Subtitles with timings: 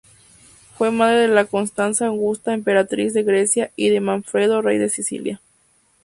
[0.79, 5.39] Fue madre de Constanza Augusta Emperatriz de Grecia y de Manfredo rey de Sicilia.